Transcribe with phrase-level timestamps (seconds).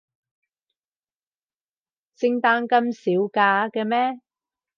[2.17, 4.19] 聖誕咁少假嘅咩？